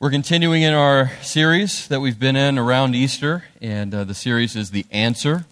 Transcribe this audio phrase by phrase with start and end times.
[0.00, 4.54] We're continuing in our series that we've been in around Easter, and uh, the series
[4.54, 5.44] is The Answer,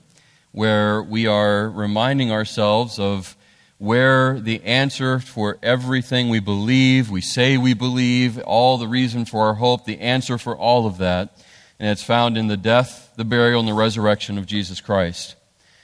[0.52, 3.36] where we are reminding ourselves of
[3.78, 9.48] where the answer for everything we believe, we say we believe, all the reason for
[9.48, 11.44] our hope, the answer for all of that,
[11.80, 15.34] and it's found in the death, the burial, and the resurrection of Jesus Christ.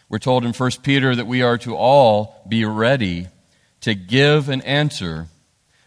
[0.09, 3.27] We're told in 1 Peter that we are to all be ready
[3.81, 5.27] to give an answer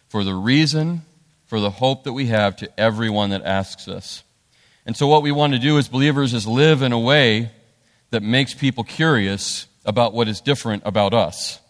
[0.08, 1.05] for the reason
[1.46, 4.22] for the hope that we have to everyone that asks us.
[4.84, 7.50] And so, what we want to do as believers is live in a way
[8.10, 11.60] that makes people curious about what is different about us.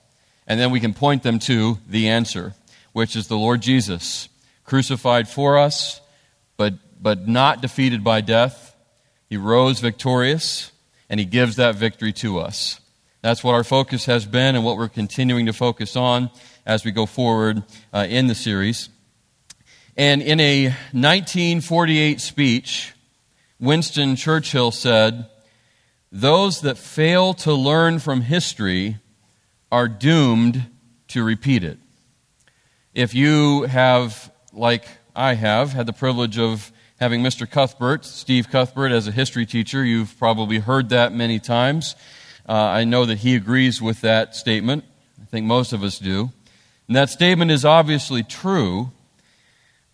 [0.47, 2.55] And then we can point them to the answer,
[2.93, 4.29] which is the Lord Jesus,
[4.65, 6.01] crucified for us,
[6.57, 8.77] but, but not defeated by death.
[9.29, 10.71] He rose victorious,
[11.11, 12.81] and He gives that victory to us.
[13.23, 16.31] That's what our focus has been and what we're continuing to focus on
[16.65, 17.63] as we go forward
[17.93, 18.89] uh, in the series.
[19.97, 22.93] And in a 1948 speech,
[23.59, 25.27] Winston Churchill said,
[26.13, 28.99] Those that fail to learn from history
[29.73, 30.67] are doomed
[31.09, 31.79] to repeat it.
[32.95, 36.71] If you have, like I have, had the privilege of
[37.01, 37.51] having Mr.
[37.51, 41.97] Cuthbert, Steve Cuthbert, as a history teacher, you've probably heard that many times.
[42.47, 44.85] Uh, I know that he agrees with that statement.
[45.21, 46.31] I think most of us do.
[46.87, 48.93] And that statement is obviously true.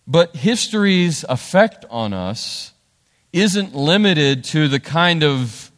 [0.05, 2.73] But history's effect on us
[3.31, 5.71] isn't limited to the kind of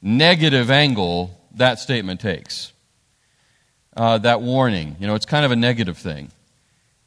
[0.00, 2.72] negative angle that statement takes.
[3.96, 6.30] Uh, that warning, you know, it's kind of a negative thing.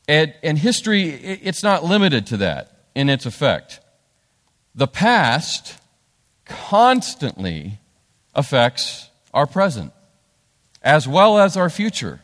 [0.08, 3.82] And, and history, it's not limited to that in its effect.
[4.74, 5.78] The past
[6.46, 7.80] constantly
[8.34, 9.92] affects our present
[10.82, 12.22] as well as our future.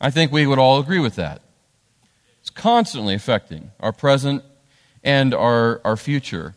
[0.00, 1.40] I think we would all agree with that
[2.50, 4.42] constantly affecting our present
[5.02, 6.54] and our, our future.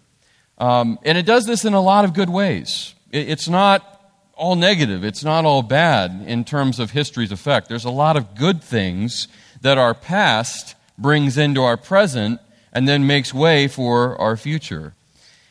[0.57, 2.93] Um, and it does this in a lot of good ways.
[3.11, 3.91] It, it's not
[4.35, 7.69] all negative, it's not all bad in terms of history's effect.
[7.69, 9.27] There's a lot of good things
[9.61, 12.39] that our past brings into our present
[12.73, 14.93] and then makes way for our future.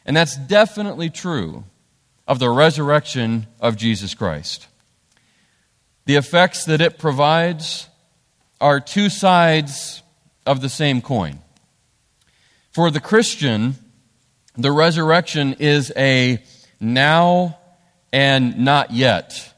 [0.05, 1.65] And that's definitely true
[2.29, 4.67] of the resurrection of Jesus Christ.
[6.05, 7.89] The effects that it provides
[8.61, 10.03] are two sides
[10.47, 11.39] of the same coin.
[12.71, 13.77] For the Christian,
[14.57, 16.43] the resurrection is a
[16.81, 17.59] now
[18.13, 19.55] and not yet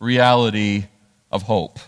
[0.00, 0.86] reality
[1.30, 1.78] of hope.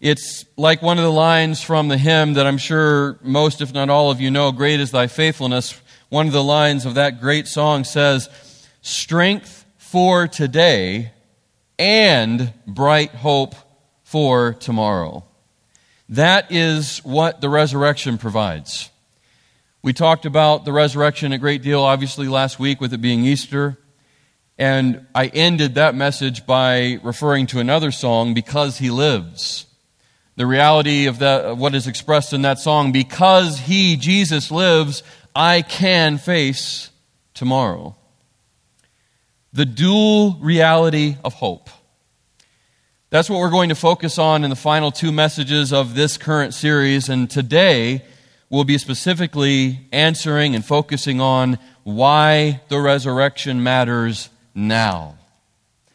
[0.00, 3.90] It's like one of the lines from the hymn that I'm sure most, if not
[3.90, 5.80] all of you know, Great is Thy Faithfulness.
[6.08, 8.28] One of the lines of that great song says,
[8.80, 11.12] Strength for today
[11.78, 13.54] and bright hope
[14.04, 15.24] for tomorrow.
[16.10, 18.90] That is what the resurrection provides.
[19.82, 23.76] We talked about the resurrection a great deal, obviously, last week with it being Easter.
[24.58, 29.66] And I ended that message by referring to another song, Because He Lives.
[30.36, 35.02] The reality of that, what is expressed in that song, because He, Jesus, lives,
[35.34, 36.90] I can face
[37.34, 37.96] tomorrow.
[39.52, 41.70] The dual reality of hope.
[43.10, 46.52] That's what we're going to focus on in the final two messages of this current
[46.52, 47.08] series.
[47.08, 48.04] And today,
[48.50, 55.16] we'll be specifically answering and focusing on why the resurrection matters now.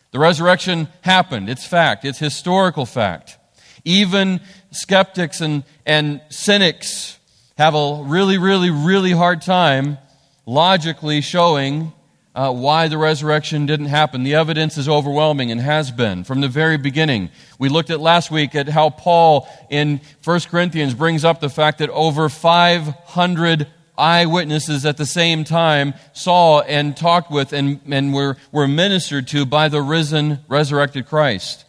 [0.09, 1.51] The resurrection happened.
[1.51, 2.03] It's fact.
[2.03, 3.37] It's historical fact.
[3.85, 4.41] Even
[4.71, 7.19] skeptics and, and cynics
[7.59, 9.99] have a really, really, really hard time
[10.47, 11.93] logically showing
[12.35, 14.23] uh, why the resurrection didn't happen.
[14.23, 17.29] The evidence is overwhelming and has been from the very beginning.
[17.59, 21.77] We looked at last week at how Paul in 1 Corinthians brings up the fact
[21.79, 23.67] that over 500
[23.97, 29.45] eyewitnesses at the same time saw and talked with and, and were, were ministered to
[29.45, 31.65] by the risen, resurrected Christ.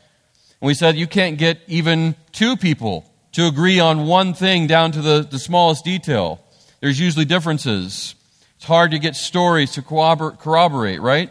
[0.60, 4.92] And we said you can't get even two people to agree on one thing down
[4.92, 6.40] to the, the smallest detail.
[6.80, 8.14] There's usually differences.
[8.64, 11.30] It's hard to get stories to corroborate, right?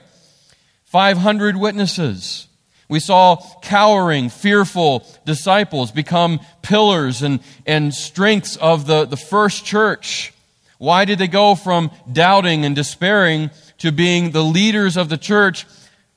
[0.85, 2.47] 500 witnesses.
[2.87, 10.31] We saw cowering, fearful disciples become pillars and, and strengths of the, the first church.
[10.77, 13.49] Why did they go from doubting and despairing
[13.79, 15.65] to being the leaders of the church,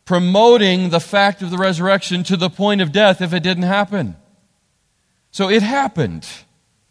[0.04, 4.16] promoting the fact of the resurrection to the point of death if it didn't happen?
[5.30, 6.28] So it happened.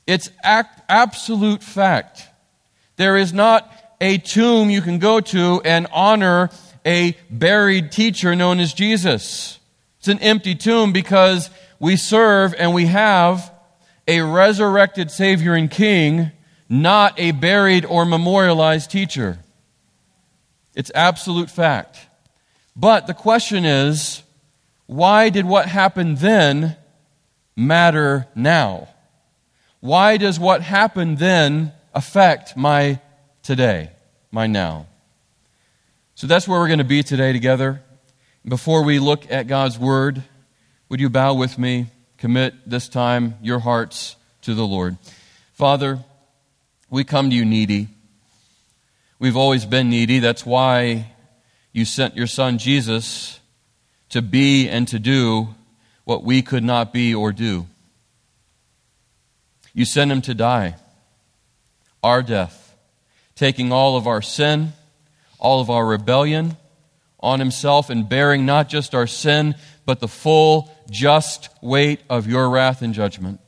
[0.08, 2.28] It's absolute fact.
[2.96, 3.75] There is not
[4.06, 6.52] a tomb you can go to and honor
[6.86, 9.60] a buried teacher known as Jesus.
[9.98, 11.50] It's an empty tomb because
[11.80, 13.52] we serve and we have
[14.08, 16.32] a resurrected Savior and King
[16.70, 19.40] not a buried or memorialized teacher.
[20.76, 21.98] It's absolute fact.
[22.76, 24.22] But the question is
[24.86, 26.78] why did what happened then
[27.56, 28.88] matter now?
[29.80, 33.00] Why does what happened then affect my
[33.46, 33.92] today,
[34.36, 34.86] my now?
[36.16, 37.82] So that's where we're going to be today together.
[38.46, 40.22] Before we look at God's Word,
[40.90, 41.88] would you bow with me?
[42.18, 44.98] Commit this time your hearts to the Lord.
[45.54, 46.04] Father,
[46.90, 47.88] we come to you needy.
[49.20, 50.20] We've always been needy.
[50.20, 51.14] That's why
[51.72, 53.40] you sent your Son Jesus
[54.10, 55.56] to be and to do
[56.04, 57.68] what we could not be or do.
[59.74, 60.76] You sent him to die,
[62.04, 62.65] our death,
[63.36, 64.74] taking all of our sin,
[65.40, 66.58] all of our rebellion
[67.20, 69.56] on himself, and bearing not just our sin,
[69.86, 73.40] but the full, just weight of your wrath and judgment.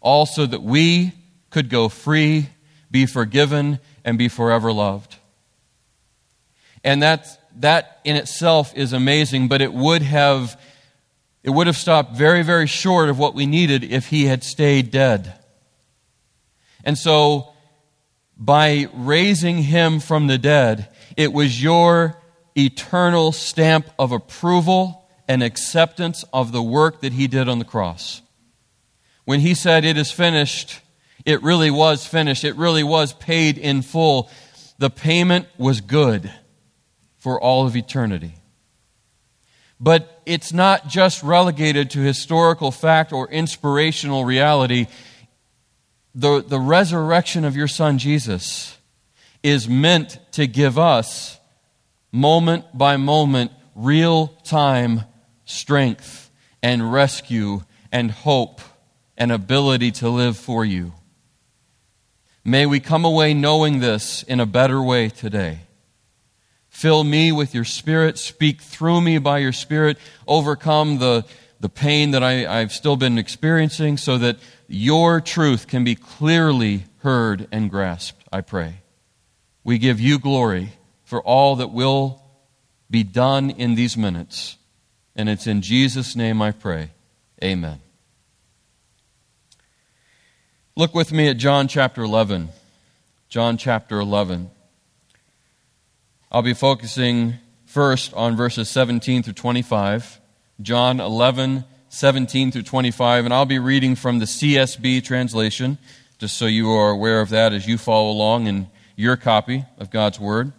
[0.00, 1.12] All so that we
[1.50, 2.48] could go free,
[2.90, 5.16] be forgiven, and be forever loved.
[6.84, 10.60] And that's, that in itself is amazing, but it would have
[11.46, 14.90] it would have stopped very, very short of what we needed if he had stayed
[14.90, 15.32] dead.
[16.82, 17.54] And so,
[18.36, 22.20] by raising him from the dead, it was your
[22.56, 28.22] eternal stamp of approval and acceptance of the work that he did on the cross.
[29.24, 30.80] When he said, It is finished,
[31.26, 32.44] it really was finished.
[32.44, 34.30] It really was paid in full.
[34.78, 36.32] The payment was good
[37.18, 38.34] for all of eternity.
[39.80, 44.86] But it's not just relegated to historical fact or inspirational reality.
[46.18, 48.78] The, the resurrection of your son Jesus
[49.42, 51.38] is meant to give us
[52.10, 55.02] moment by moment, real time
[55.44, 56.30] strength
[56.62, 57.60] and rescue
[57.92, 58.62] and hope
[59.18, 60.94] and ability to live for you.
[62.42, 65.60] May we come away knowing this in a better way today.
[66.70, 68.16] Fill me with your spirit.
[68.16, 69.98] Speak through me by your spirit.
[70.26, 71.26] Overcome the,
[71.60, 76.84] the pain that I, I've still been experiencing so that your truth can be clearly
[76.98, 78.80] heard and grasped, I pray.
[79.64, 80.72] We give you glory
[81.04, 82.22] for all that will
[82.90, 84.56] be done in these minutes.
[85.14, 86.90] And it's in Jesus' name I pray.
[87.42, 87.80] Amen.
[90.74, 92.50] Look with me at John chapter 11.
[93.28, 94.50] John chapter 11.
[96.30, 97.34] I'll be focusing
[97.64, 100.20] first on verses 17 through 25.
[100.60, 101.64] John 11,
[101.96, 103.24] 17 through 25.
[103.24, 105.78] And I'll be reading from the CSB translation,
[106.18, 109.90] just so you are aware of that as you follow along in your copy of
[109.90, 110.52] God's Word.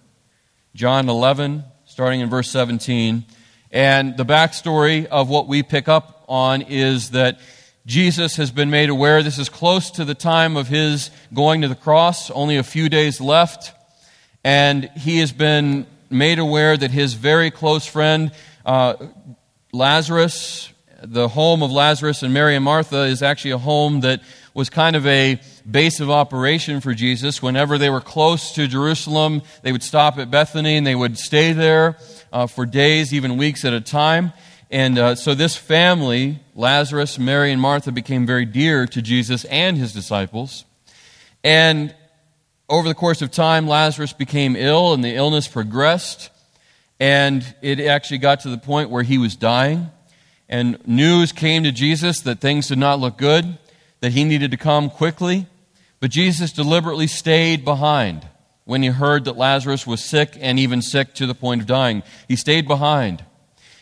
[0.76, 3.26] John 11, starting in verse 17.
[3.72, 7.40] And the backstory of what we pick up on is that
[7.86, 9.24] Jesus has been made aware.
[9.24, 12.90] This is close to the time of his going to the cross, only a few
[12.90, 13.74] days left
[14.48, 18.32] and he has been made aware that his very close friend,
[18.66, 18.96] uh,
[19.74, 20.72] Lazarus,
[21.02, 24.22] the home of Lazarus and Mary and Martha, is actually a home that
[24.54, 25.40] was kind of a
[25.70, 27.42] base of operation for Jesus.
[27.42, 31.54] Whenever they were close to Jerusalem, they would stop at Bethany and they would stay
[31.54, 31.98] there
[32.34, 34.34] uh, for days, even weeks at a time.
[34.70, 39.78] And uh, so this family, Lazarus, Mary, and Martha, became very dear to Jesus and
[39.78, 40.66] his disciples.
[41.44, 41.96] And
[42.68, 46.32] over the course of time, Lazarus became ill and the illness progressed.
[47.00, 49.92] And it actually got to the point where he was dying.
[50.50, 53.58] And news came to Jesus that things did not look good,
[54.00, 55.48] that he needed to come quickly.
[56.00, 58.28] But Jesus deliberately stayed behind
[58.66, 62.04] when he heard that Lazarus was sick and even sick to the point of dying.
[62.28, 63.24] He stayed behind.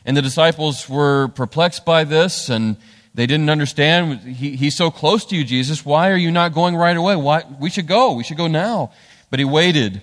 [0.05, 2.77] And the disciples were perplexed by this and
[3.15, 4.19] they didn't understand.
[4.19, 5.85] He, he's so close to you, Jesus.
[5.85, 7.15] Why are you not going right away?
[7.15, 7.43] Why?
[7.59, 8.13] We should go.
[8.13, 8.91] We should go now.
[9.29, 10.01] But he waited.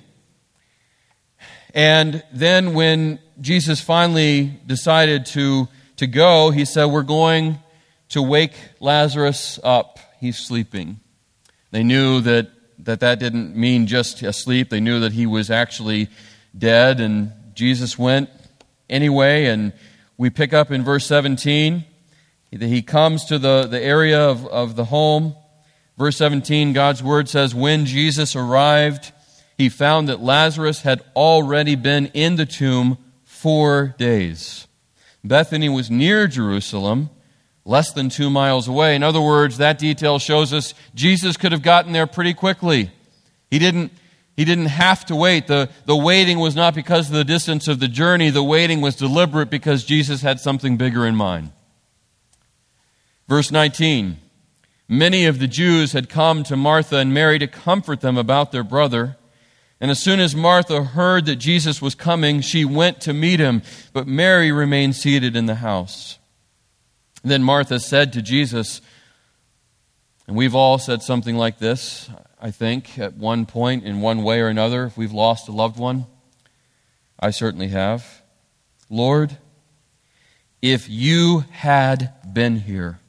[1.75, 5.69] And then when Jesus finally decided to,
[6.02, 7.61] to go, he said, We're going
[8.09, 10.00] to wake Lazarus up.
[10.18, 10.99] He's sleeping.
[11.71, 14.68] They knew that that, that didn't mean just asleep.
[14.68, 16.09] They knew that he was actually
[16.56, 17.00] dead.
[17.00, 18.30] And Jesus went
[18.90, 19.47] anyway.
[19.47, 19.73] And
[20.16, 21.85] we pick up in verse 17.
[22.50, 25.37] that He comes to the, the area of, of the home.
[25.97, 29.12] Verse 17, God's word says, When Jesus arrived,
[29.56, 34.66] he found that Lazarus had already been in the tomb four days.
[35.25, 37.11] Bethany was near Jerusalem,
[37.64, 38.97] less than two miles away.
[38.97, 42.91] In other words, that detail shows us Jesus could have gotten there pretty quickly.
[43.50, 43.93] He didn't,
[44.37, 45.47] he didn't have to wait.
[45.47, 48.97] The, the waiting was not because of the distance of the journey, the waiting was
[48.97, 51.52] deliberate because Jesus had something bigger in mind.
[53.29, 54.19] Verse 19
[54.88, 58.64] Many of the Jews had come to Martha and Mary to comfort them about their
[58.64, 59.17] brother.
[59.83, 63.62] And as soon as Martha heard that Jesus was coming, she went to meet him,
[63.93, 66.21] but Mary remained seated in the house.
[67.25, 68.81] Then Martha said to Jesus,
[70.29, 72.09] and we've all said something like this,
[72.41, 75.81] I think, at one point, in one way or another, if we've lost a loved
[75.81, 76.07] one.
[77.19, 78.23] I certainly have.
[78.89, 79.37] Lord,
[80.62, 83.01] if you had been here,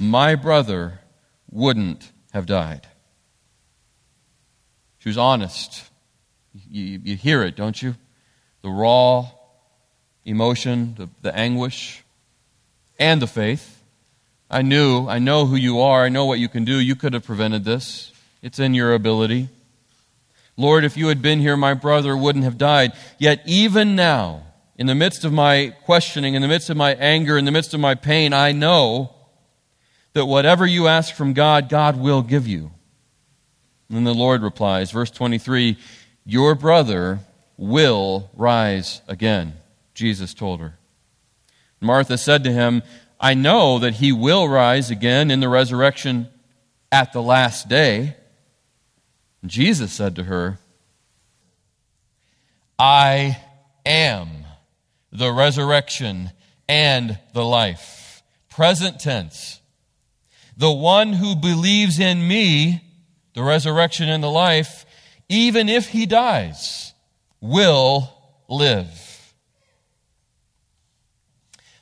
[0.00, 0.98] my brother
[1.48, 2.88] wouldn't have died.
[5.06, 5.84] She was honest.
[6.68, 7.94] You, you hear it, don't you?
[8.62, 9.28] The raw
[10.24, 12.02] emotion, the, the anguish,
[12.98, 13.84] and the faith.
[14.50, 16.80] I knew, I know who you are, I know what you can do.
[16.80, 18.12] You could have prevented this.
[18.42, 19.48] It's in your ability.
[20.56, 22.90] Lord, if you had been here, my brother wouldn't have died.
[23.16, 24.42] Yet, even now,
[24.76, 27.74] in the midst of my questioning, in the midst of my anger, in the midst
[27.74, 29.14] of my pain, I know
[30.14, 32.72] that whatever you ask from God, God will give you.
[33.90, 35.76] And the Lord replies, verse 23
[36.24, 37.20] Your brother
[37.56, 39.54] will rise again,
[39.94, 40.78] Jesus told her.
[41.80, 42.82] Martha said to him,
[43.20, 46.28] I know that he will rise again in the resurrection
[46.92, 48.16] at the last day.
[49.42, 50.58] And Jesus said to her,
[52.78, 53.38] I
[53.86, 54.28] am
[55.12, 56.30] the resurrection
[56.68, 58.22] and the life.
[58.50, 59.60] Present tense.
[60.56, 62.85] The one who believes in me
[63.36, 64.86] the resurrection and the life,
[65.28, 66.94] even if he dies,
[67.38, 68.10] will
[68.48, 69.34] live.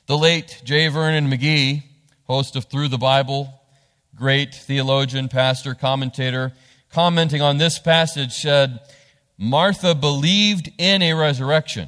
[0.05, 0.89] The late J.
[0.89, 1.83] Vernon McGee,
[2.25, 3.57] host of Through the Bible,
[4.17, 6.51] great theologian, pastor, commentator,
[6.89, 8.81] commenting on this passage said,
[9.37, 11.87] Martha believed in a resurrection,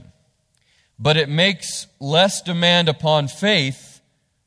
[0.98, 4.00] but it makes less demand upon faith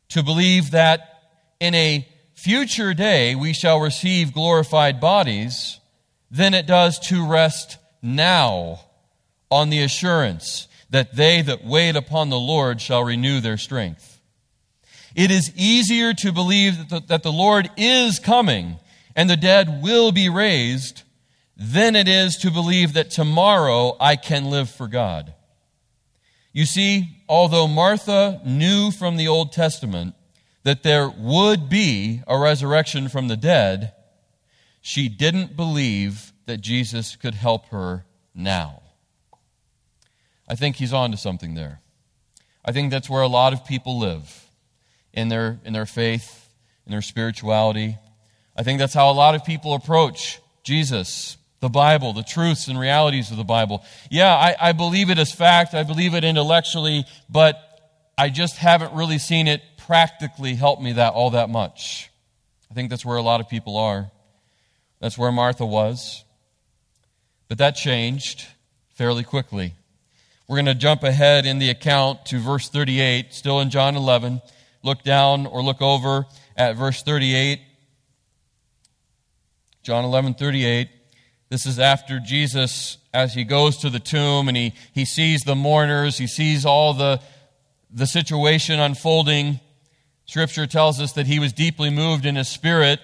[0.08, 1.20] to believe that
[1.60, 2.08] in a
[2.40, 5.78] future day we shall receive glorified bodies
[6.30, 8.80] than it does to rest now
[9.50, 14.22] on the assurance that they that wait upon the Lord shall renew their strength.
[15.14, 18.76] It is easier to believe that the, that the Lord is coming
[19.14, 21.02] and the dead will be raised
[21.58, 25.34] than it is to believe that tomorrow I can live for God.
[26.54, 30.14] You see, although Martha knew from the Old Testament
[30.62, 33.92] that there would be a resurrection from the dead,
[34.80, 38.82] she didn't believe that Jesus could help her now.
[40.48, 41.80] I think he's on to something there.
[42.64, 44.46] I think that's where a lot of people live
[45.12, 46.48] in their, in their faith,
[46.86, 47.96] in their spirituality.
[48.56, 52.78] I think that's how a lot of people approach Jesus, the Bible, the truths and
[52.78, 53.84] realities of the Bible.
[54.10, 57.58] Yeah, I, I believe it as fact, I believe it intellectually, but
[58.18, 62.12] I just haven't really seen it practically help me that all that much.
[62.70, 64.08] I think that's where a lot of people are.
[65.00, 66.24] That's where Martha was.
[67.48, 68.46] But that changed
[68.94, 69.74] fairly quickly.
[70.46, 74.40] We're going to jump ahead in the account to verse 38, still in John 11.
[74.84, 76.24] Look down or look over
[76.56, 77.60] at verse 38.
[79.82, 80.88] John 11, 38.
[81.48, 85.56] This is after Jesus, as he goes to the tomb and he, he sees the
[85.56, 87.20] mourners, he sees all the,
[87.90, 89.58] the situation unfolding.
[90.30, 93.00] Scripture tells us that he was deeply moved in his spirit.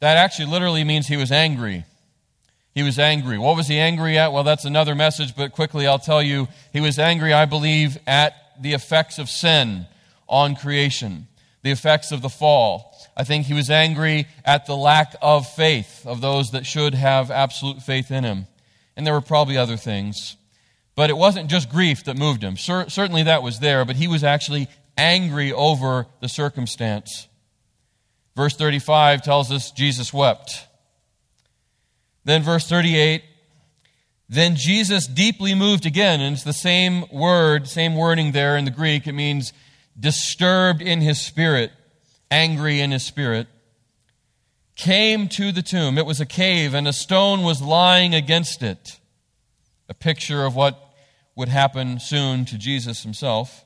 [0.00, 1.84] That actually literally means he was angry.
[2.74, 3.38] He was angry.
[3.38, 4.32] What was he angry at?
[4.32, 6.48] Well, that's another message, but quickly I'll tell you.
[6.72, 9.86] He was angry, I believe, at the effects of sin
[10.28, 11.28] on creation,
[11.62, 12.92] the effects of the fall.
[13.16, 17.30] I think he was angry at the lack of faith of those that should have
[17.30, 18.48] absolute faith in him.
[18.96, 20.36] And there were probably other things.
[20.96, 22.56] But it wasn't just grief that moved him.
[22.56, 24.66] Certainly that was there, but he was actually
[24.98, 27.28] angry over the circumstance.
[28.36, 30.66] Verse 35 tells us Jesus wept.
[32.24, 33.22] Then, verse 38,
[34.28, 38.70] then Jesus deeply moved again, and it's the same word, same wording there in the
[38.70, 39.06] Greek.
[39.06, 39.54] It means
[39.98, 41.72] disturbed in his spirit,
[42.30, 43.46] angry in his spirit,
[44.76, 45.96] came to the tomb.
[45.96, 49.00] It was a cave, and a stone was lying against it.
[49.88, 50.78] A picture of what
[51.34, 53.64] would happen soon to Jesus himself.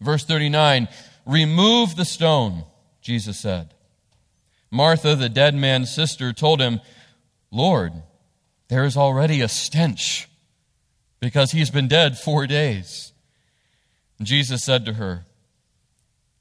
[0.00, 0.88] Verse 39
[1.24, 2.64] Remove the stone,
[3.00, 3.74] Jesus said.
[4.70, 6.80] Martha, the dead man's sister, told him,
[7.50, 7.92] Lord,
[8.68, 10.28] there is already a stench
[11.20, 13.12] because he's been dead four days.
[14.18, 15.24] And Jesus said to her,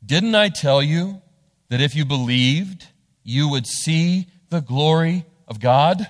[0.05, 1.21] Didn't I tell you
[1.69, 2.87] that if you believed,
[3.23, 6.07] you would see the glory of God?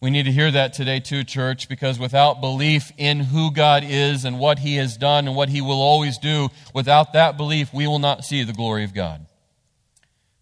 [0.00, 4.24] We need to hear that today, too, church, because without belief in who God is
[4.24, 7.88] and what He has done and what He will always do, without that belief, we
[7.88, 9.26] will not see the glory of God.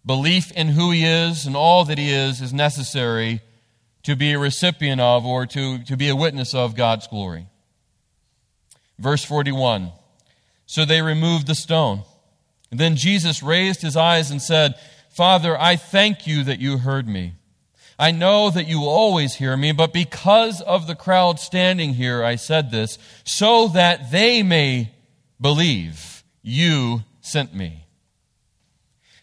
[0.05, 3.41] belief in who he is and all that he is is necessary
[4.03, 7.47] to be a recipient of or to, to be a witness of God's glory.
[8.97, 9.91] Verse 41
[10.65, 12.03] So they removed the stone.
[12.71, 14.75] then Jesus raised his eyes and said,
[15.09, 17.33] Father, I thank you that you heard me.
[17.99, 22.23] I know that you will always hear me, but because of the crowd standing here,
[22.23, 24.91] I said this, so that they may
[25.41, 27.85] believe you sent me.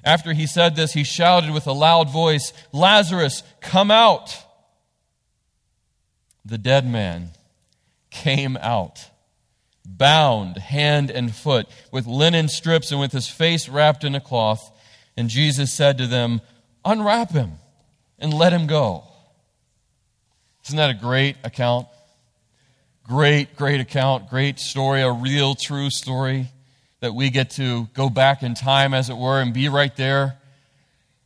[0.03, 4.45] After he said this, he shouted with a loud voice, Lazarus, come out
[6.45, 7.31] the dead man
[8.11, 9.11] came out,
[9.85, 14.71] bound hand and foot, with linen strips and with his face wrapped in a cloth.
[15.17, 16.41] And Jesus said to them,
[16.85, 17.55] Unwrap him
[18.25, 19.05] and let him go.
[20.65, 21.89] Isn't that a great account?
[23.07, 26.49] Great, great account, great story, a real, true story
[27.01, 30.39] that we get to go back in time, as it were, and be right there,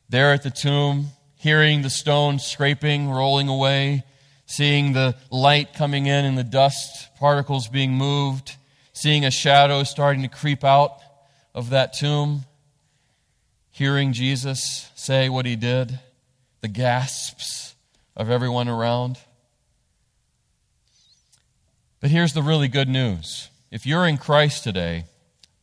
[0.08, 4.02] there at the tomb, hearing the stone scraping, rolling away,
[4.46, 8.56] seeing the light coming in and the dust particles being moved,
[8.92, 10.98] seeing a shadow starting to creep out
[11.54, 12.44] of that tomb,
[13.70, 16.00] hearing Jesus say what he did,
[16.60, 17.74] the gasps
[18.16, 19.18] of everyone around.
[22.00, 23.48] But here's the really good news.
[23.70, 25.04] If you're in Christ today,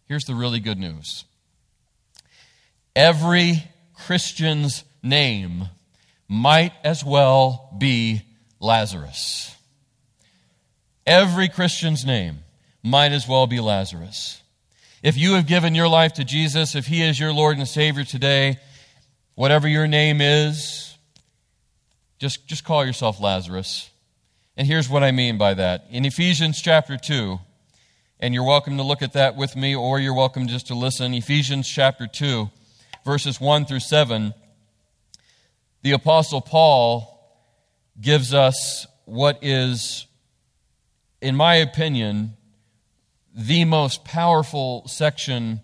[0.07, 1.25] here's the really good news.
[2.95, 5.69] Every Christian's name
[6.27, 8.23] might as well be
[8.59, 9.55] Lazarus.
[11.05, 12.39] Every Christian's name
[12.81, 14.41] might as well be Lazarus.
[15.03, 18.03] If you have given your life to Jesus, if He is your Lord and Savior
[18.03, 18.57] today,
[19.35, 20.97] whatever your name is,
[22.19, 23.89] just, just call yourself Lazarus.
[24.57, 25.85] And here's what I mean by that.
[25.91, 27.37] In Ephesians chapter 2,
[28.21, 31.13] and you're welcome to look at that with me, or you're welcome just to listen.
[31.13, 32.49] Ephesians chapter 2,
[33.03, 34.33] verses 1 through 7,
[35.81, 37.11] the Apostle Paul
[37.99, 40.07] gives us what is,
[41.21, 42.37] in my opinion,
[43.35, 45.59] the most powerful section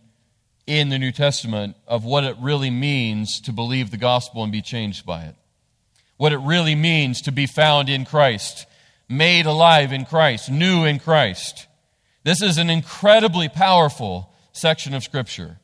[0.80, 4.62] in the New Testament of what it really means to believe the gospel and be
[4.62, 5.36] changed by it.
[6.16, 8.66] What it really means to be found in Christ,
[9.10, 11.68] made alive in Christ, new in Christ.
[12.24, 15.58] This is an incredibly powerful section of Scripture.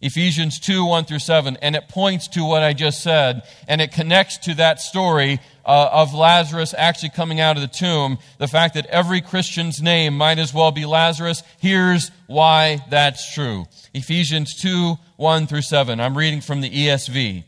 [0.00, 3.90] Ephesians 2 1 through 7, and it points to what I just said, and it
[3.90, 8.18] connects to that story uh, of Lazarus actually coming out of the tomb.
[8.38, 11.42] The fact that every Christian's name might as well be Lazarus.
[11.58, 13.66] Here's why that's true.
[13.92, 16.00] Ephesians 2 1 through 7.
[16.00, 17.44] I'm reading from the ESV.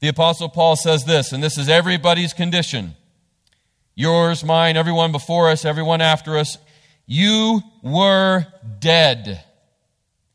[0.00, 2.94] The Apostle Paul says this, and this is everybody's condition
[3.94, 6.58] yours, mine, everyone before us, everyone after us.
[7.06, 8.46] You were
[8.78, 9.44] dead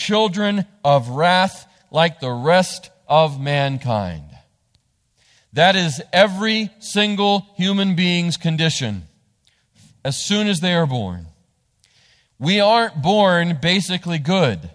[0.00, 4.24] children of wrath like the rest of mankind.
[5.52, 9.06] That is every single human being's condition
[10.02, 11.26] as soon as they are born.
[12.38, 14.70] We aren't born basically good.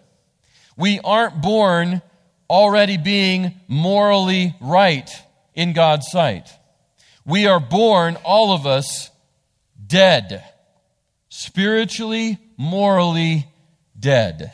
[0.77, 2.03] We aren't born
[2.47, 5.09] already being morally right
[5.55, 6.49] in God's sight.
[7.25, 9.09] We are born, all of us,
[9.87, 10.43] dead.
[11.29, 13.47] Spiritually, morally
[13.99, 14.53] dead.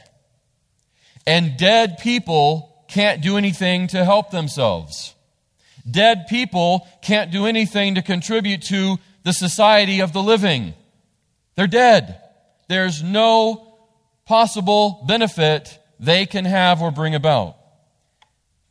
[1.25, 5.15] And dead people can't do anything to help themselves.
[5.89, 10.73] Dead people can't do anything to contribute to the society of the living.
[11.55, 12.21] They're dead.
[12.67, 13.77] There's no
[14.25, 17.57] possible benefit they can have or bring about.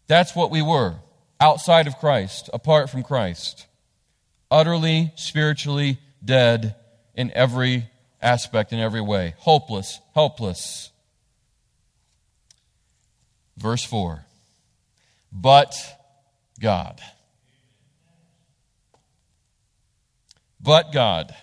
[0.06, 0.96] That's what we were
[1.40, 3.66] outside of Christ, apart from Christ.
[4.50, 6.74] Utterly, spiritually dead
[7.14, 7.88] in every
[8.20, 9.34] aspect, in every way.
[9.38, 10.89] Hopeless, helpless.
[13.60, 14.24] Verse 4
[15.30, 15.74] But
[16.58, 17.00] God.
[20.62, 21.34] But God,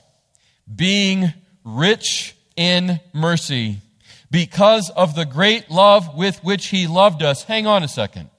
[0.73, 3.81] being rich in mercy,
[4.29, 7.43] because of the great love with which He loved us.
[7.43, 8.29] Hang on a second.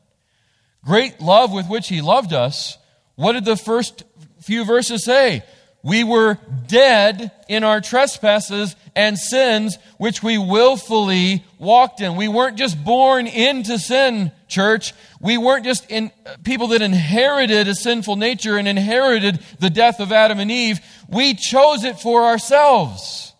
[0.84, 2.78] Great love with which He loved us.
[3.16, 4.04] What did the first
[4.40, 5.42] few verses say?
[5.82, 12.16] We were dead in our trespasses and sins which we willfully walked in.
[12.16, 16.10] We weren't just born into sin church, we weren't just in,
[16.42, 20.80] people that inherited a sinful nature and inherited the death of Adam and Eve.
[21.08, 23.34] We chose it for ourselves,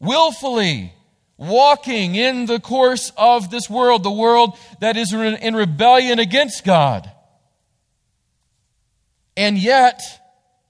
[0.00, 0.92] willfully,
[1.36, 7.10] walking in the course of this world, the world that is in rebellion against God.
[9.36, 10.00] And yet,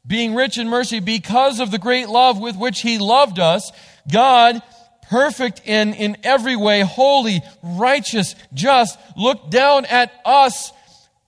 [0.07, 3.73] being rich in mercy because of the great love with which He loved us,
[4.11, 4.63] God
[5.09, 10.73] perfect in, in every way, holy, righteous, just, looked down at us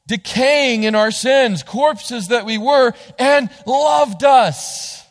[0.06, 5.04] decaying in our sins, corpses that we were, and loved us.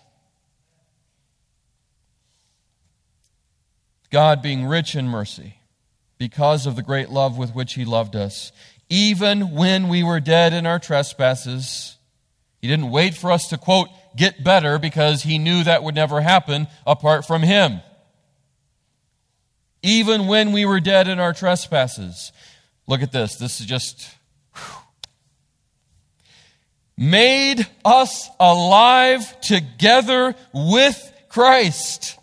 [4.10, 5.56] God being rich in mercy,
[6.18, 8.52] because of the great love with which He loved us,
[8.90, 11.97] even when we were dead in our trespasses,
[12.60, 16.22] He didn't wait for us to, quote, get better because He knew that would never
[16.22, 17.82] happen apart from Him
[19.88, 22.32] even when we were dead in our trespasses.
[22.88, 23.36] Look at this.
[23.36, 24.10] This is just.
[26.98, 32.18] Made us alive together with Christ.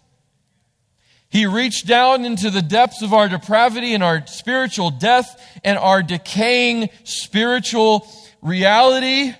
[1.29, 6.03] He reached down into the depths of our depravity and our spiritual death and our
[6.03, 8.07] decaying spiritual
[8.43, 9.33] reality,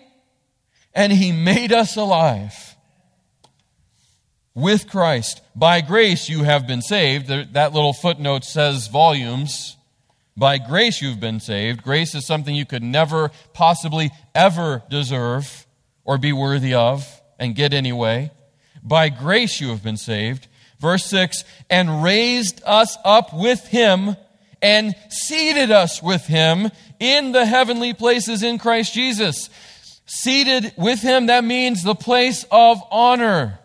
[0.95, 2.75] and He made us alive
[4.55, 5.43] with Christ.
[5.55, 7.29] By grace you have been saved.
[7.29, 9.77] That little footnote says volumes.
[10.37, 11.83] By grace you've been saved.
[11.83, 15.67] Grace is something you could never possibly ever deserve
[16.05, 17.07] or be worthy of
[17.39, 18.31] and get anyway.
[18.83, 20.49] By grace you have been saved.
[20.81, 24.17] Verse 6 and raised us up with him
[24.61, 29.51] and seated us with him in the heavenly places in Christ Jesus.
[30.07, 33.61] Seated with him, that means the place of honor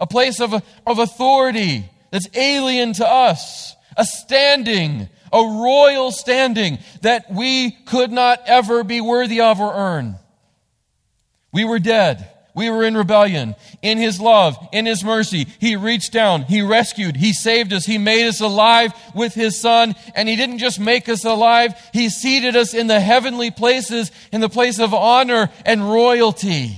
[0.00, 0.54] a place of,
[0.86, 8.40] of authority that's alien to us, a standing, a royal standing that we could not
[8.46, 10.16] ever be worthy of or earn.
[11.52, 12.28] We were dead.
[12.60, 13.54] We were in rebellion.
[13.80, 17.96] In His love, in His mercy, He reached down, He rescued, He saved us, He
[17.96, 22.56] made us alive with His Son, and He didn't just make us alive, He seated
[22.56, 26.76] us in the heavenly places, in the place of honor and royalty.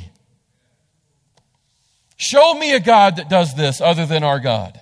[2.17, 4.81] Show me a God that does this other than our God.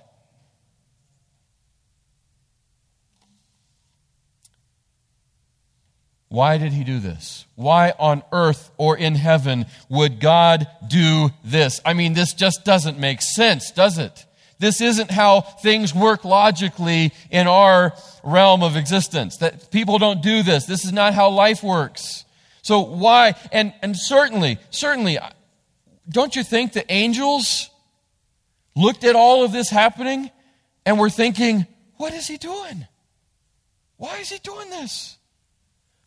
[6.31, 7.45] Why did he do this?
[7.57, 11.81] Why on earth or in heaven would God do this?
[11.85, 14.27] I mean, this just doesn't make sense, does it?
[14.61, 19.39] This isn't how things work logically in our realm of existence.
[19.39, 20.67] That people don't do this.
[20.67, 22.25] This is not how life works.
[22.63, 23.35] So why?
[23.51, 25.19] And, and certainly, certainly,
[26.09, 27.71] don't you think the angels
[28.77, 30.31] looked at all of this happening
[30.87, 31.67] and were thinking,
[31.97, 32.87] what is he doing?
[33.97, 35.17] Why is he doing this?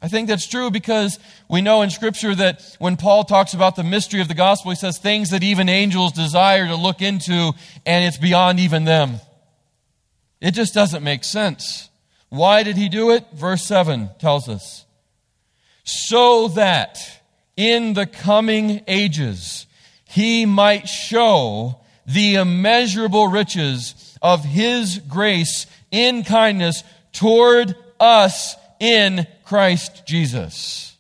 [0.04, 1.18] I think that's true because
[1.50, 4.76] we know in Scripture that when Paul talks about the mystery of the gospel, he
[4.76, 7.54] says things that even angels desire to look into,
[7.86, 9.22] and it's beyond even them.
[10.42, 11.90] It just doesn't make sense.
[12.28, 13.24] Why did he do it?
[13.34, 14.86] Verse 7 tells us.
[15.86, 16.98] So that
[17.56, 19.68] in the coming ages,
[20.04, 30.08] he might show the immeasurable riches of his grace in kindness toward us in Christ
[30.08, 30.98] Jesus.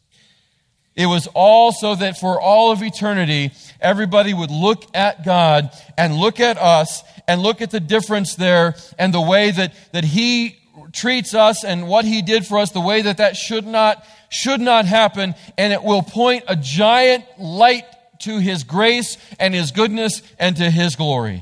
[0.95, 6.15] It was all so that for all of eternity, everybody would look at God and
[6.15, 10.59] look at us and look at the difference there and the way that, that He
[10.91, 14.61] treats us and what He did for us, the way that that should not, should
[14.61, 15.33] not happen.
[15.57, 17.85] And it will point a giant light
[18.19, 21.41] to his grace and his goodness and to his glory.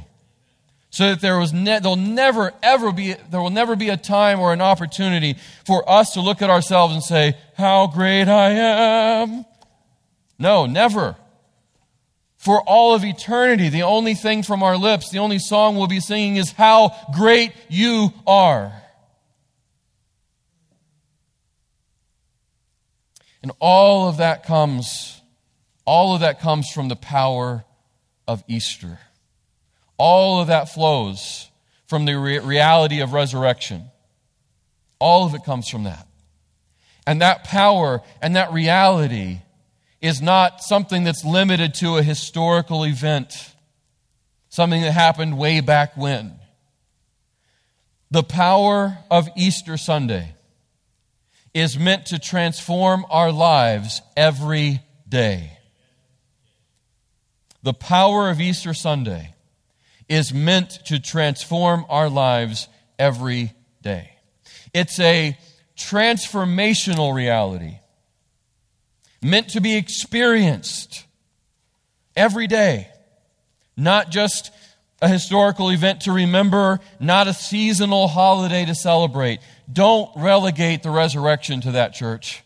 [0.91, 4.39] So that there was ne- there'll never ever be there will never be a time
[4.39, 9.45] or an opportunity for us to look at ourselves and say, "How great I am."
[10.37, 11.15] No, never.
[12.37, 15.99] For all of eternity, the only thing from our lips, the only song we'll be
[15.99, 18.73] singing is how great you are.
[23.41, 25.21] And all of that comes
[25.85, 27.65] all of that comes from the power
[28.27, 28.99] of Easter.
[30.03, 31.47] All of that flows
[31.85, 33.83] from the re- reality of resurrection.
[34.97, 36.07] All of it comes from that.
[37.05, 39.41] And that power and that reality
[40.01, 43.53] is not something that's limited to a historical event,
[44.49, 46.33] something that happened way back when.
[48.09, 50.33] The power of Easter Sunday
[51.53, 55.59] is meant to transform our lives every day.
[57.61, 59.35] The power of Easter Sunday
[60.11, 62.67] is meant to transform our lives
[62.99, 64.11] every day.
[64.73, 65.37] It's a
[65.77, 67.79] transformational reality,
[69.21, 71.05] meant to be experienced
[72.13, 72.89] every day,
[73.77, 74.51] not just
[75.01, 79.39] a historical event to remember, not a seasonal holiday to celebrate.
[79.71, 82.43] Don't relegate the resurrection to that church.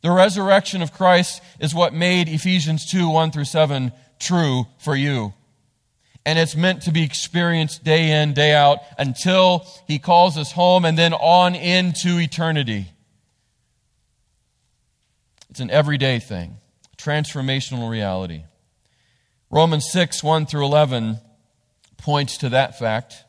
[0.00, 5.34] The resurrection of Christ is what made Ephesians 2 1 through 7 true for you.
[6.26, 10.84] And it's meant to be experienced day in, day out until He calls us home
[10.84, 12.90] and then on into eternity.
[15.48, 16.56] It's an everyday thing,
[16.98, 18.42] transformational reality.
[19.50, 21.20] Romans 6 1 through 11
[21.96, 23.24] points to that fact,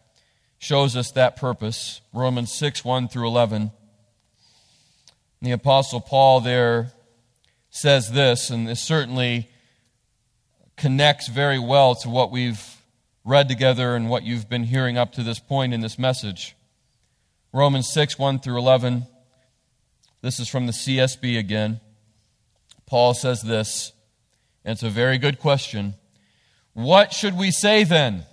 [0.57, 2.01] shows us that purpose.
[2.13, 3.71] Romans 6 1 through 11.
[5.43, 6.93] the Apostle Paul there
[7.69, 9.49] says this, and this certainly
[10.77, 12.76] connects very well to what we've
[13.27, 16.55] read together and what you've been hearing up to this point in this message.
[17.51, 19.05] Romans 6 1 through 11.
[20.21, 21.81] This is from the CSB again.
[22.85, 23.91] Paul says this,
[24.63, 25.95] and it's a very good question.
[26.71, 28.23] What should we say then?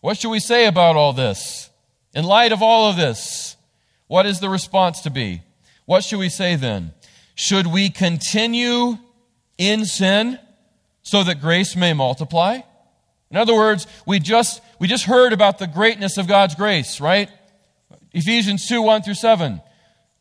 [0.00, 1.68] What should we say about all this?
[2.14, 3.56] In light of all of this,
[4.06, 5.42] what is the response to be?
[5.86, 6.94] What should we say then?
[7.34, 8.98] Should we continue
[9.58, 10.38] in sin
[11.02, 12.60] so that grace may multiply?
[13.30, 17.28] In other words, we just, we just heard about the greatness of God's grace, right?
[18.12, 19.60] Ephesians 2 1 through 7.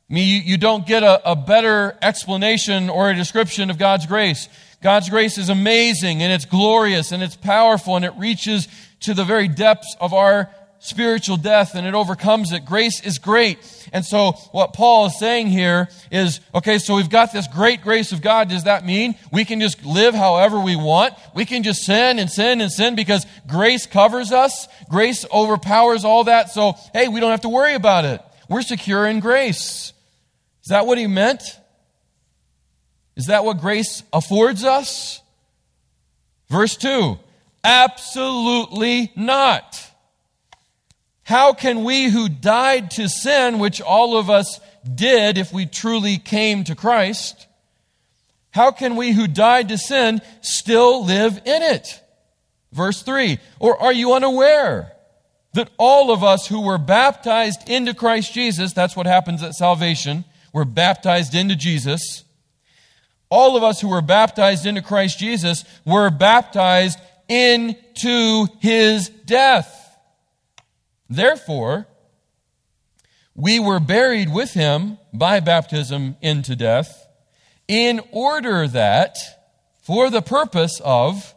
[0.09, 4.05] I mean, you, you don't get a, a better explanation or a description of God's
[4.05, 4.49] grace.
[4.81, 8.67] God's grace is amazing and it's glorious and it's powerful and it reaches
[9.01, 12.65] to the very depths of our spiritual death and it overcomes it.
[12.65, 13.57] Grace is great.
[13.91, 18.11] And so what Paul is saying here is, okay, so we've got this great grace
[18.11, 18.49] of God.
[18.49, 21.13] Does that mean we can just live however we want?
[21.33, 24.67] We can just sin and sin and sin because grace covers us?
[24.89, 26.49] Grace overpowers all that.
[26.49, 28.21] So, hey, we don't have to worry about it.
[28.49, 29.93] We're secure in grace.
[30.63, 31.41] Is that what he meant?
[33.15, 35.21] Is that what grace affords us?
[36.49, 37.17] Verse 2
[37.63, 39.91] Absolutely not.
[41.25, 44.59] How can we who died to sin, which all of us
[44.93, 47.47] did if we truly came to Christ,
[48.51, 51.99] how can we who died to sin still live in it?
[52.71, 54.93] Verse 3 Or are you unaware
[55.53, 60.25] that all of us who were baptized into Christ Jesus, that's what happens at salvation,
[60.53, 62.23] we're baptized into Jesus.
[63.29, 69.84] All of us who were baptized into Christ Jesus were baptized into his death.
[71.09, 71.87] Therefore,
[73.35, 77.07] we were buried with him by baptism into death,
[77.67, 79.17] in order that,
[79.81, 81.33] for the purpose of,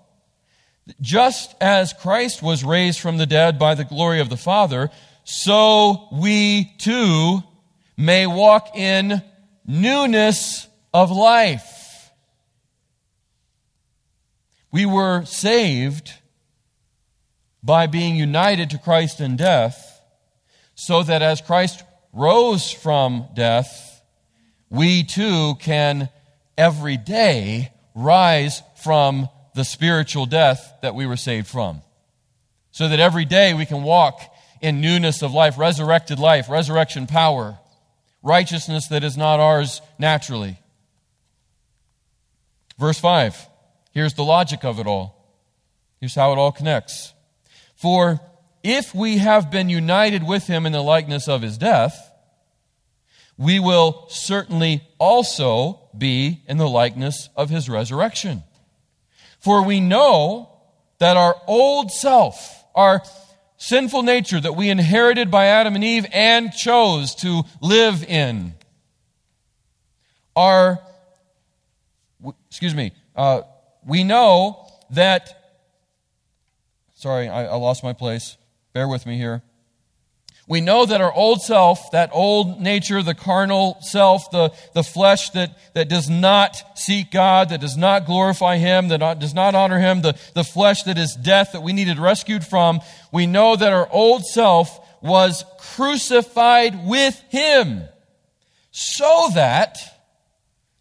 [1.01, 4.91] just as Christ was raised from the dead by the glory of the Father,
[5.25, 7.43] so we too
[7.97, 9.23] may walk in
[9.67, 12.11] newness of life.
[14.71, 16.13] We were saved
[17.63, 20.01] by being united to Christ in death,
[20.75, 24.03] so that as Christ rose from death,
[24.71, 26.09] we too can
[26.57, 31.83] every day rise from the spiritual death that we were saved from.
[32.71, 34.21] So that every day we can walk
[34.61, 37.59] in newness of life, resurrected life, resurrection power,
[38.23, 40.59] righteousness that is not ours naturally.
[42.79, 43.49] Verse 5.
[43.93, 45.15] Here's the logic of it all.
[46.01, 47.13] Here's how it all connects.
[47.79, 48.21] For
[48.63, 52.13] if we have been united with him in the likeness of his death,
[53.37, 58.43] we will certainly also be in the likeness of his resurrection.
[59.39, 60.51] For we know
[60.99, 63.03] that our old self, our
[63.59, 68.55] sinful nature that we inherited by Adam and Eve and chose to live in,
[70.35, 70.81] our,
[72.49, 73.43] excuse me, uh,
[73.87, 75.48] we know that,
[76.99, 78.37] sorry, I, I lost my place.
[78.73, 79.43] Bear with me here.
[80.49, 85.31] We know that our old self, that old nature, the carnal self, the, the flesh
[85.31, 89.55] that, that does not seek God, that does not glorify Him, that not, does not
[89.55, 92.81] honor Him, the, the flesh that is death that we needed rescued from,
[93.13, 97.83] we know that our old self was crucified with Him
[98.71, 99.79] so that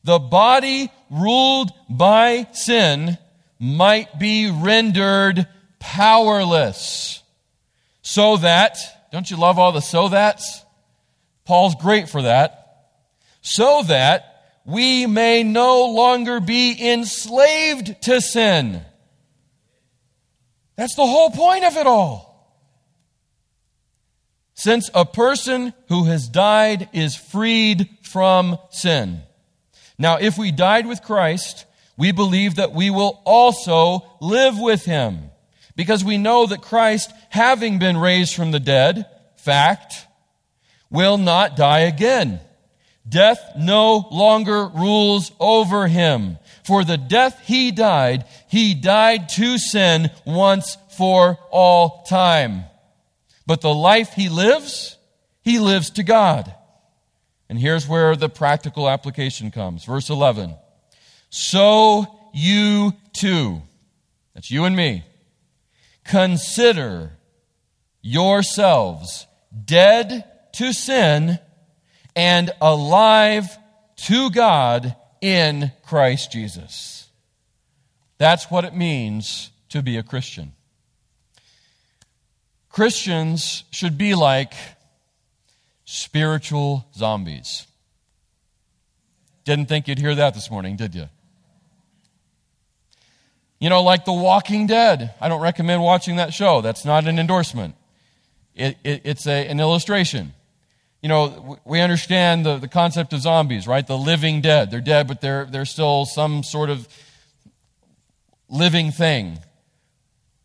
[0.03, 3.17] the body ruled by sin
[3.59, 5.45] might be rendered
[5.79, 7.23] powerless.
[8.01, 8.77] So that,
[9.11, 10.63] don't you love all the so that's?
[11.45, 12.85] Paul's great for that.
[13.41, 18.81] So that we may no longer be enslaved to sin.
[20.75, 22.27] That's the whole point of it all.
[24.57, 29.21] since a person who has died is freed from sin.
[29.99, 35.29] Now, if we died with Christ, we believe that we will also live with him,
[35.77, 39.05] because we know that Christ, having been raised from the dead,
[39.37, 40.07] fact,
[40.89, 42.41] will not die again.
[43.07, 46.39] Death no longer rules over him.
[46.65, 52.65] For the death he died, he died to sin once for all time.
[53.45, 54.97] But the life he lives,
[55.41, 56.53] he lives to God.
[57.49, 59.85] And here's where the practical application comes.
[59.85, 60.55] Verse 11.
[61.29, 63.61] So you too,
[64.33, 65.05] that's you and me,
[66.07, 67.11] consider
[68.01, 69.27] yourselves
[69.65, 71.39] dead to sin
[72.15, 73.45] and alive
[73.97, 77.09] to God in Christ Jesus.
[78.17, 80.53] That's what it means to be a Christian.
[82.69, 84.53] Christians should be like
[85.85, 87.67] spiritual zombies.
[89.45, 91.09] Didn't think you'd hear that this morning, did you?
[93.59, 95.15] You know, like The Walking Dead.
[95.19, 96.61] I don't recommend watching that show.
[96.61, 97.75] That's not an endorsement,
[98.55, 100.33] it, it, it's a, an illustration.
[101.01, 103.85] You know, we understand the, the concept of zombies, right?
[103.85, 104.71] The living dead.
[104.71, 106.87] They're dead, but they're, they're still some sort of
[108.49, 109.39] living thing.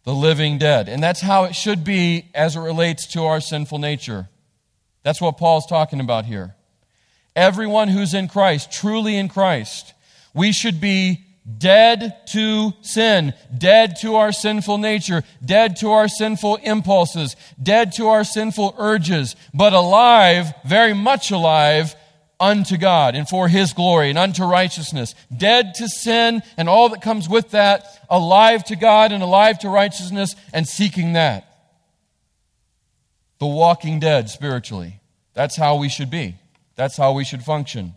[0.05, 0.88] The living dead.
[0.88, 4.29] And that's how it should be as it relates to our sinful nature.
[5.05, 6.55] That's what Paul's talking about here.
[7.35, 9.94] Everyone who's in Christ, truly in Christ,
[10.35, 11.25] we should be
[11.59, 18.09] dead to sin, dead to our sinful nature, dead to our sinful impulses, dead to
[18.09, 21.94] our sinful urges, but alive, very much alive
[22.38, 25.14] unto God and for His glory and unto righteousness.
[25.35, 29.68] Dead to sin and all that comes with that, alive to God and alive to
[29.68, 31.46] righteousness and seeking that.
[33.38, 35.00] The walking dead spiritually.
[35.35, 36.37] That's how we should be.
[36.76, 37.94] That's how we should function.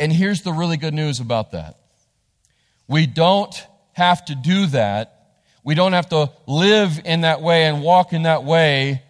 [0.00, 1.76] And here's the really good news about that
[2.86, 5.14] we don't have to do that.
[5.64, 9.02] We don't have to live in that way and walk in that way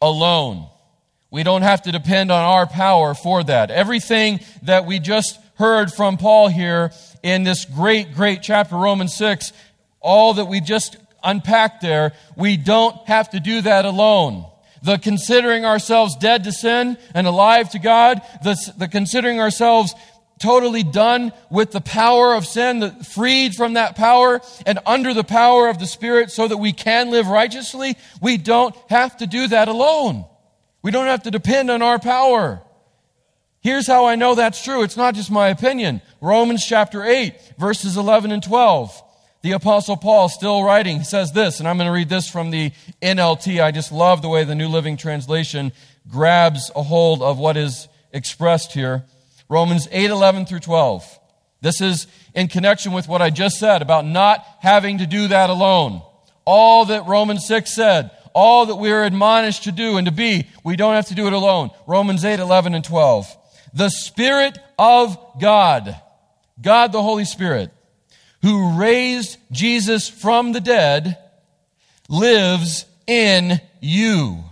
[0.00, 0.66] alone.
[1.30, 3.70] We don't have to depend on our power for that.
[3.70, 9.52] Everything that we just heard from Paul here in this great, great chapter, Romans 6,
[10.00, 14.46] all that we just unpacked there, we don't have to do that alone
[14.82, 19.94] the considering ourselves dead to sin and alive to God, the, the considering ourselves
[20.40, 25.68] totally done with the power of sin, freed from that power and under the power
[25.68, 29.68] of the Spirit so that we can live righteously, we don't have to do that
[29.68, 30.24] alone.
[30.82, 32.62] We don't have to depend on our power.
[33.60, 34.82] Here's how I know that's true.
[34.82, 36.00] It's not just my opinion.
[36.22, 39.02] Romans chapter 8, verses 11 and 12.
[39.42, 42.50] The apostle Paul still writing he says this, and I'm going to read this from
[42.50, 42.72] the
[43.02, 43.62] NLT.
[43.62, 45.72] I just love the way the New Living Translation
[46.10, 49.04] grabs a hold of what is expressed here.
[49.50, 51.18] Romans 8 11 through 12.
[51.60, 55.50] This is in connection with what I just said about not having to do that
[55.50, 56.00] alone.
[56.46, 60.46] All that Romans 6 said, all that we are admonished to do and to be,
[60.64, 61.70] we don't have to do it alone.
[61.86, 63.36] Romans 8 11 and 12.
[63.74, 66.00] The Spirit of God,
[66.62, 67.72] God the Holy Spirit,
[68.42, 71.18] who raised Jesus from the dead,
[72.08, 74.44] lives in you.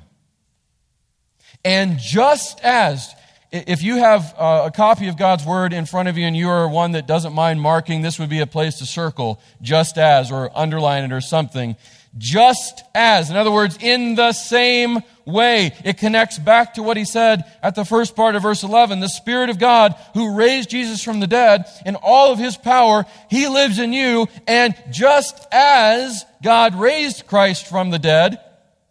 [1.64, 3.14] And just as
[3.50, 6.50] if you have uh, a copy of God's Word in front of you and you
[6.50, 10.30] are one that doesn't mind marking, this would be a place to circle just as
[10.30, 11.76] or underline it or something.
[12.16, 13.30] Just as.
[13.30, 15.76] In other words, in the same way.
[15.84, 19.00] It connects back to what he said at the first part of verse 11.
[19.00, 23.04] The Spirit of God who raised Jesus from the dead in all of his power,
[23.30, 24.26] he lives in you.
[24.46, 28.40] And just as God raised Christ from the dead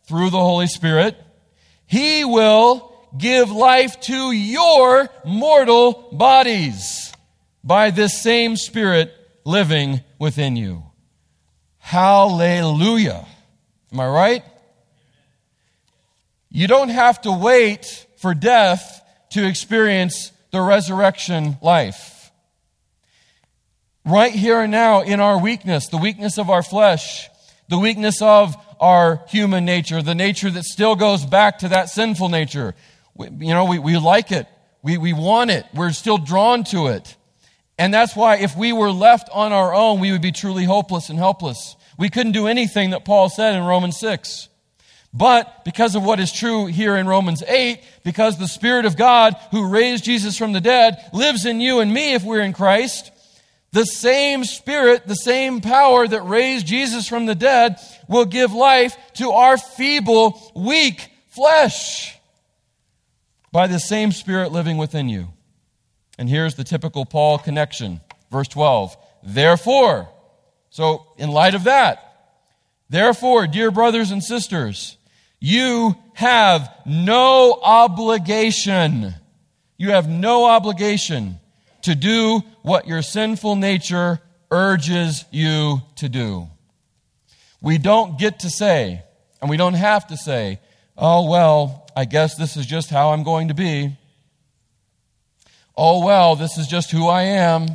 [0.06, 1.17] through the Holy Spirit,
[1.88, 2.87] he will
[3.17, 7.13] give life to your mortal bodies
[7.63, 9.13] by this same Spirit
[9.46, 10.84] living within you.
[11.78, 13.26] Hallelujah.
[13.93, 14.43] Am I right?
[16.50, 22.31] You don't have to wait for death to experience the resurrection life.
[24.06, 27.29] Right here and now, in our weakness, the weakness of our flesh,
[27.67, 32.29] the weakness of our human nature, the nature that still goes back to that sinful
[32.29, 32.73] nature,
[33.20, 34.48] you know, we, we like it.
[34.84, 35.65] We, we want it.
[35.74, 37.15] We're still drawn to it.
[37.78, 41.10] And that's why if we were left on our own, we would be truly hopeless
[41.10, 41.76] and helpless.
[41.98, 44.50] We couldn't do anything that Paul said in Romans 6.
[45.13, 49.36] But because of what is true here in Romans 8, because the Spirit of God
[49.52, 53.12] who raised Jesus from the dead lives in you and me if we're in Christ,
[53.74, 58.96] The same Spirit, the same power that raised Jesus from the dead will give life
[59.15, 62.17] to our feeble, weak flesh
[63.58, 65.29] by the same Spirit living within you.
[66.19, 68.01] And here's the typical Paul connection.
[68.29, 68.95] Verse 12.
[69.23, 70.10] Therefore,
[70.69, 72.35] so in light of that,
[72.87, 74.95] therefore, dear brothers and sisters,
[75.39, 79.15] you have no obligation.
[79.75, 81.39] You have no obligation
[81.81, 84.19] to do what your sinful nature
[84.51, 86.47] urges you to do.
[87.60, 89.01] We don't get to say,
[89.41, 90.60] and we don't have to say,
[90.95, 93.98] oh, well, I guess this is just how I'm going to be.
[95.75, 97.65] Oh, well, this is just who I am.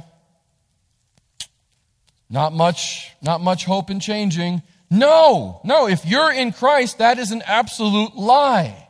[2.30, 4.62] Not much, not much hope in changing.
[4.88, 8.86] No, no, if you're in Christ, that is an absolute lie.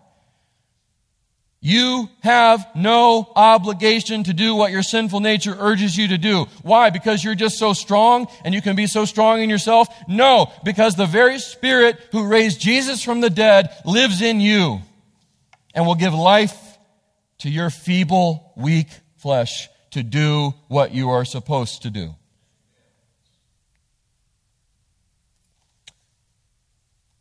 [1.62, 6.44] You have no obligation to do what your sinful nature urges you to do.
[6.60, 6.90] Why?
[6.90, 9.88] Because you're just so strong and you can be so strong in yourself?
[10.06, 14.82] No, because the very Spirit who raised Jesus from the dead lives in you
[15.74, 16.78] and will give life
[17.38, 22.14] to your feeble, weak flesh to do what you are supposed to do.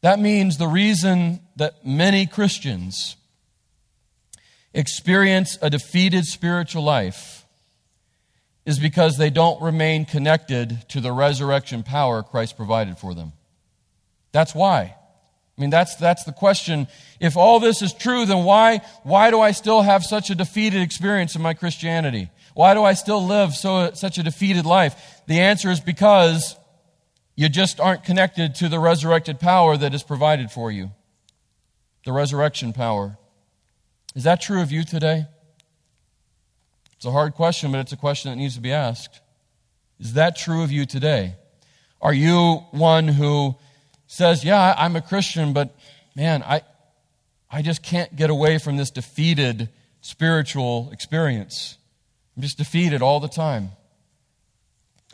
[0.02, 3.18] That means the reason that many Christians
[4.74, 7.46] experience a defeated spiritual life
[8.66, 13.34] is because they don't remain connected to the resurrection power Christ provided for them.
[14.32, 14.96] That's why.
[15.58, 16.88] I mean, that's, that's the question.
[17.20, 20.82] If all this is true, then why, why do I still have such a defeated
[20.82, 22.30] experience in my Christianity?
[22.54, 25.22] Why do I still live so, such a defeated life?
[25.28, 26.56] The answer is because
[27.36, 30.92] you just aren't connected to the resurrected power that is provided for you.
[32.06, 33.18] The resurrection power.
[34.16, 35.26] Is that true of you today?
[36.96, 39.22] It's a hard question, but it's a question that needs to be asked.
[40.00, 41.36] Is that true of you today?
[42.02, 43.56] Are you one who
[44.12, 45.76] says, Yeah, I'm a Christian, but
[46.16, 46.62] man, I,
[47.50, 49.70] I just can't get away from this defeated
[50.02, 51.78] spiritual experience?
[52.36, 53.72] I'm just defeated all the time.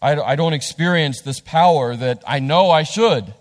[0.01, 3.33] I, I don't experience this power that I know I should,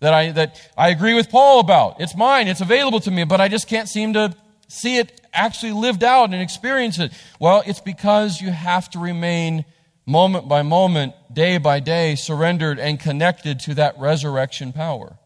[0.00, 2.00] that I, that I agree with Paul about.
[2.00, 4.34] It's mine, it's available to me, but I just can't seem to
[4.68, 7.12] see it actually lived out and experience it?
[7.38, 9.64] Well, it's because you have to remain
[10.06, 15.18] moment by moment, day by day, surrendered and connected to that resurrection power.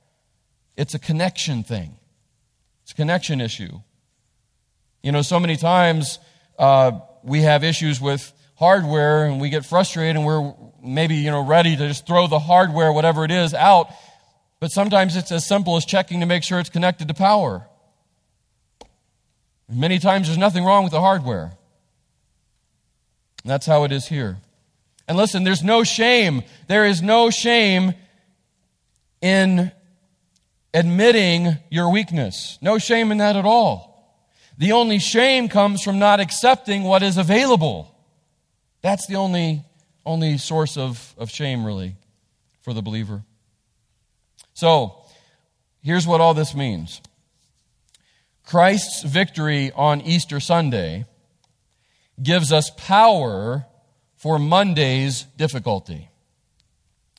[0.77, 1.97] It's a connection thing,
[2.83, 3.81] it's a connection issue.
[5.03, 6.19] You know, so many times
[6.59, 11.45] uh, we have issues with hardware and we get frustrated and we're maybe, you know,
[11.45, 13.89] ready to just throw the hardware, whatever it is, out.
[14.61, 17.67] But sometimes it's as simple as checking to make sure it's connected to power.
[19.69, 21.53] Many times there's nothing wrong with the hardware.
[23.43, 24.39] And that's how it is here.
[25.07, 26.43] And listen, there's no shame.
[26.67, 27.95] There is no shame
[29.21, 29.71] in
[30.73, 32.59] admitting your weakness.
[32.61, 33.95] No shame in that at all.
[34.57, 37.95] The only shame comes from not accepting what is available.
[38.83, 39.65] That's the only,
[40.07, 41.97] only source of, of shame, really,
[42.63, 43.23] for the believer.
[44.53, 45.03] So,
[45.83, 47.01] here's what all this means.
[48.45, 51.07] Christ's victory on Easter Sunday
[52.23, 53.67] gives us power
[54.25, 56.09] for Monday's difficulty.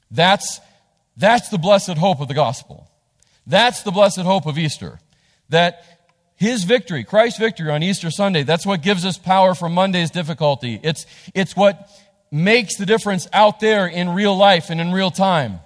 [0.10, 0.60] That's,
[1.16, 2.90] that's the blessed hope of the gospel.
[3.46, 4.98] That's the blessed hope of Easter.
[5.50, 5.84] That
[6.36, 10.80] his victory, Christ's victory on Easter Sunday, that's what gives us power for Monday's difficulty.
[10.82, 11.92] It's, it's what
[12.32, 15.60] makes the difference out there in real life and in real time.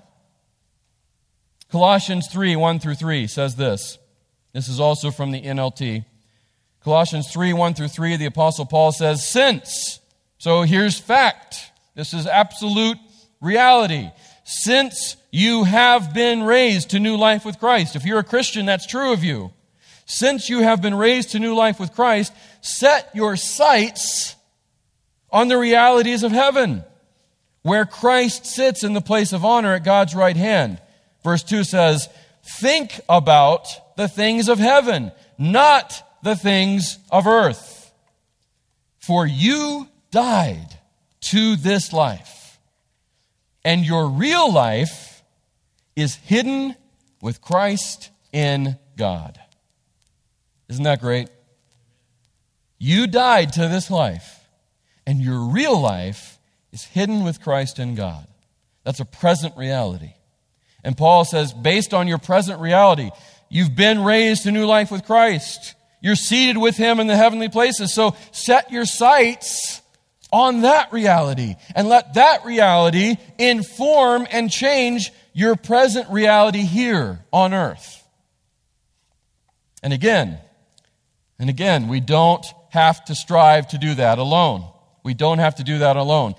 [1.71, 3.97] Colossians 3 1 through 3 says this.
[4.51, 6.03] This is also from the NLT.
[6.83, 10.01] Colossians 3 1 through 3, the Apostle Paul says, Since,
[10.39, 11.71] so here's fact.
[11.95, 12.97] This is absolute
[13.41, 14.09] reality.
[14.45, 18.87] Since you have been raised to new life with Christ, if you're a Christian, that's
[18.87, 19.51] true of you.
[20.05, 24.35] Since you have been raised to new life with Christ, set your sights
[25.29, 26.83] on the realities of heaven,
[27.61, 30.81] where Christ sits in the place of honor at God's right hand.
[31.23, 32.09] Verse 2 says,
[32.59, 33.67] Think about
[33.97, 37.91] the things of heaven, not the things of earth.
[38.99, 40.68] For you died
[41.22, 42.60] to this life,
[43.64, 45.24] and your real life
[45.95, 46.76] is hidden
[47.22, 49.39] with Christ in God.
[50.70, 51.30] Isn't that great?
[52.78, 54.45] You died to this life,
[55.05, 56.39] and your real life
[56.72, 58.28] is hidden with Christ in God.
[58.84, 60.14] That's a present reality.
[60.84, 63.10] And Paul says, based on your present reality,
[63.49, 65.74] You've been raised to new life with Christ.
[66.01, 67.93] You're seated with Him in the heavenly places.
[67.93, 69.82] So set your sights
[70.32, 77.53] on that reality and let that reality inform and change your present reality here on
[77.53, 78.03] earth.
[79.82, 80.39] And again,
[81.39, 84.69] and again, we don't have to strive to do that alone.
[85.03, 86.36] We don't have to do that alone.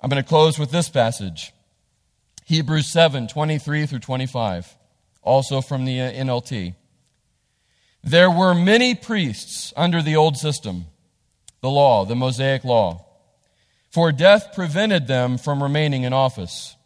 [0.00, 1.52] I'm going to close with this passage
[2.44, 4.76] Hebrews 7 23 through 25,
[5.22, 6.74] also from the uh, NLT.
[8.04, 10.86] There were many priests under the old system,
[11.60, 13.06] the law, the Mosaic law,
[13.92, 16.76] for death prevented them from remaining in office.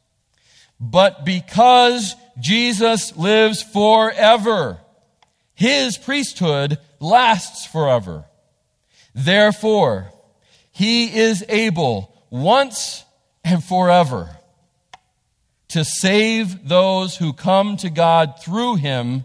[0.79, 4.81] But because Jesus lives forever,
[5.55, 8.25] his priesthood lasts forever.
[9.15, 10.13] Therefore,
[10.73, 13.05] he is able once
[13.45, 14.37] and forever
[15.69, 19.25] to save those who come to God through him,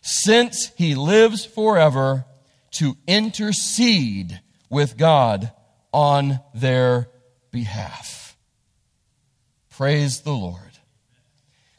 [0.00, 2.24] since he lives forever
[2.70, 5.52] to intercede with God
[5.92, 7.08] on their
[7.56, 8.36] behalf.
[9.70, 10.60] Praise the Lord.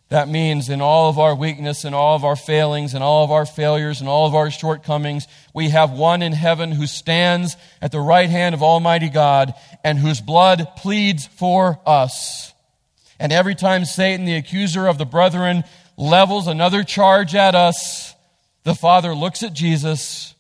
[0.09, 3.29] That means in all of our weakness and all of our failings and all of
[3.29, 7.91] our failures and all of our shortcomings, we have one in heaven who stands at
[7.91, 9.53] the right hand of Almighty God
[9.83, 12.55] and whose blood pleads for us.
[13.19, 15.63] And every time Satan, the accuser of the brethren,
[15.95, 18.15] levels another charge at us,
[18.63, 20.33] the Father looks at Jesus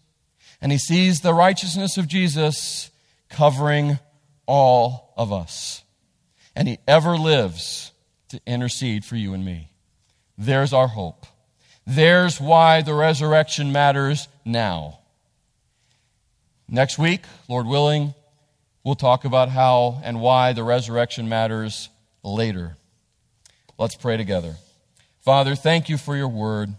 [0.61, 2.89] and he sees the righteousness of Jesus
[3.29, 3.99] covering
[4.47, 5.83] all of us.
[6.55, 7.91] And he ever lives
[8.29, 9.69] to intercede for you and me.
[10.37, 11.25] There's our hope.
[11.85, 14.99] There's why the resurrection matters now.
[16.67, 18.13] Next week, Lord willing,
[18.83, 21.89] we'll talk about how and why the resurrection matters
[22.23, 22.75] later.
[23.77, 24.55] Let's pray together.
[25.21, 26.73] Father, thank you for your word,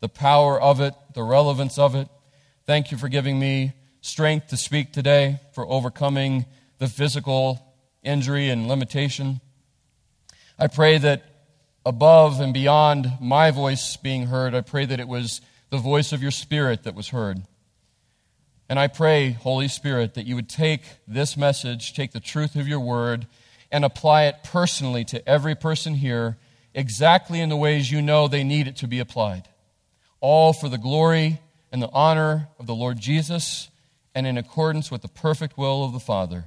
[0.00, 2.08] the power of it, the relevance of it.
[2.66, 6.44] Thank you for giving me strength to speak today, for overcoming
[6.82, 9.40] the physical injury and limitation.
[10.58, 11.22] I pray that
[11.86, 16.20] above and beyond my voice being heard, I pray that it was the voice of
[16.20, 17.42] your Spirit that was heard.
[18.68, 22.66] And I pray, Holy Spirit, that you would take this message, take the truth of
[22.66, 23.28] your word,
[23.70, 26.36] and apply it personally to every person here,
[26.74, 29.46] exactly in the ways you know they need it to be applied.
[30.18, 33.70] All for the glory and the honor of the Lord Jesus,
[34.16, 36.46] and in accordance with the perfect will of the Father.